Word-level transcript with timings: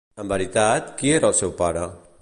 En 0.21 0.29
veritat, 0.31 0.89
qui 1.03 1.13
era 1.19 1.31
el 1.31 1.37
seu 1.43 1.55
pare? 1.63 1.87